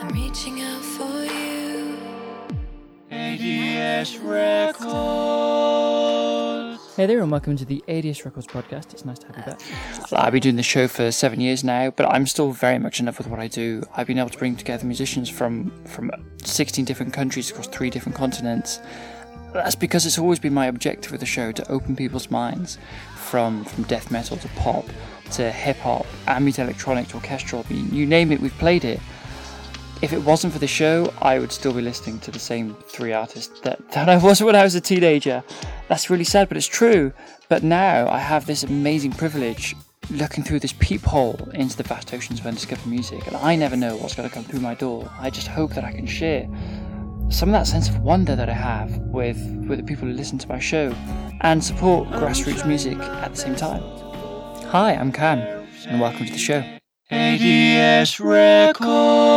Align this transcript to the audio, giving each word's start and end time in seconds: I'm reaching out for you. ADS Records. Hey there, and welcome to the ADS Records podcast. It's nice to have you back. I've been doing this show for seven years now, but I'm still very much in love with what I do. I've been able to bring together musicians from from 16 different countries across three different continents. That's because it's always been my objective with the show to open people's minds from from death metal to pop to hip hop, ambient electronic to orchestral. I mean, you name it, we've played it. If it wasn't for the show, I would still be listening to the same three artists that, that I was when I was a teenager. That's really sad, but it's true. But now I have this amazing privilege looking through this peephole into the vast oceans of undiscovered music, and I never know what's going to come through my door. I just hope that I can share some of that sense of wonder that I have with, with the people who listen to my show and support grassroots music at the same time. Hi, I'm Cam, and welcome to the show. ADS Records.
I'm 0.00 0.08
reaching 0.10 0.60
out 0.60 0.80
for 0.80 1.24
you. 1.24 1.98
ADS 3.10 4.18
Records. 4.18 4.86
Hey 6.94 7.06
there, 7.06 7.20
and 7.20 7.32
welcome 7.32 7.56
to 7.56 7.64
the 7.64 7.82
ADS 7.88 8.24
Records 8.24 8.46
podcast. 8.46 8.92
It's 8.92 9.04
nice 9.04 9.18
to 9.18 9.26
have 9.26 9.36
you 9.38 9.42
back. 9.42 9.60
I've 10.12 10.32
been 10.32 10.40
doing 10.40 10.54
this 10.54 10.66
show 10.66 10.86
for 10.86 11.10
seven 11.10 11.40
years 11.40 11.64
now, 11.64 11.90
but 11.90 12.06
I'm 12.06 12.28
still 12.28 12.52
very 12.52 12.78
much 12.78 13.00
in 13.00 13.06
love 13.06 13.18
with 13.18 13.26
what 13.26 13.40
I 13.40 13.48
do. 13.48 13.82
I've 13.96 14.06
been 14.06 14.18
able 14.18 14.30
to 14.30 14.38
bring 14.38 14.54
together 14.54 14.86
musicians 14.86 15.28
from 15.28 15.72
from 15.84 16.12
16 16.44 16.84
different 16.84 17.12
countries 17.12 17.50
across 17.50 17.66
three 17.66 17.90
different 17.90 18.16
continents. 18.16 18.78
That's 19.52 19.74
because 19.74 20.06
it's 20.06 20.18
always 20.18 20.38
been 20.38 20.54
my 20.54 20.66
objective 20.66 21.10
with 21.10 21.20
the 21.20 21.26
show 21.26 21.50
to 21.50 21.68
open 21.68 21.96
people's 21.96 22.30
minds 22.30 22.78
from 23.16 23.64
from 23.64 23.82
death 23.84 24.12
metal 24.12 24.36
to 24.36 24.48
pop 24.50 24.84
to 25.32 25.50
hip 25.50 25.78
hop, 25.78 26.06
ambient 26.28 26.60
electronic 26.60 27.08
to 27.08 27.16
orchestral. 27.16 27.66
I 27.68 27.72
mean, 27.72 27.92
you 27.92 28.06
name 28.06 28.30
it, 28.30 28.40
we've 28.40 28.56
played 28.58 28.84
it. 28.84 29.00
If 30.00 30.12
it 30.12 30.22
wasn't 30.22 30.52
for 30.52 30.60
the 30.60 30.68
show, 30.68 31.12
I 31.20 31.40
would 31.40 31.50
still 31.50 31.72
be 31.72 31.82
listening 31.82 32.20
to 32.20 32.30
the 32.30 32.38
same 32.38 32.76
three 32.86 33.12
artists 33.12 33.58
that, 33.60 33.90
that 33.90 34.08
I 34.08 34.16
was 34.16 34.40
when 34.40 34.54
I 34.54 34.62
was 34.62 34.76
a 34.76 34.80
teenager. 34.80 35.42
That's 35.88 36.08
really 36.08 36.24
sad, 36.24 36.48
but 36.48 36.56
it's 36.56 36.68
true. 36.68 37.12
But 37.48 37.64
now 37.64 38.08
I 38.08 38.18
have 38.18 38.46
this 38.46 38.62
amazing 38.62 39.12
privilege 39.12 39.74
looking 40.10 40.44
through 40.44 40.60
this 40.60 40.72
peephole 40.74 41.50
into 41.52 41.76
the 41.76 41.82
vast 41.82 42.14
oceans 42.14 42.38
of 42.38 42.46
undiscovered 42.46 42.86
music, 42.86 43.26
and 43.26 43.36
I 43.36 43.56
never 43.56 43.76
know 43.76 43.96
what's 43.96 44.14
going 44.14 44.28
to 44.28 44.34
come 44.34 44.44
through 44.44 44.60
my 44.60 44.74
door. 44.74 45.10
I 45.18 45.30
just 45.30 45.48
hope 45.48 45.74
that 45.74 45.84
I 45.84 45.92
can 45.92 46.06
share 46.06 46.48
some 47.28 47.48
of 47.48 47.52
that 47.54 47.66
sense 47.66 47.88
of 47.88 47.98
wonder 47.98 48.36
that 48.36 48.48
I 48.48 48.54
have 48.54 48.96
with, 48.98 49.36
with 49.68 49.78
the 49.78 49.84
people 49.84 50.06
who 50.06 50.14
listen 50.14 50.38
to 50.38 50.48
my 50.48 50.60
show 50.60 50.94
and 51.40 51.62
support 51.62 52.08
grassroots 52.10 52.66
music 52.66 52.98
at 52.98 53.32
the 53.32 53.36
same 53.36 53.56
time. 53.56 53.82
Hi, 54.68 54.94
I'm 54.94 55.10
Cam, 55.10 55.40
and 55.88 56.00
welcome 56.00 56.24
to 56.24 56.32
the 56.32 56.38
show. 56.38 56.62
ADS 57.10 58.20
Records. 58.20 59.27